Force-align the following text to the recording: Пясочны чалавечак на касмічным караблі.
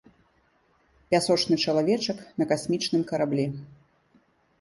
Пясочны 1.13 1.55
чалавечак 1.65 2.23
на 2.43 2.47
касмічным 2.53 3.05
караблі. 3.13 3.45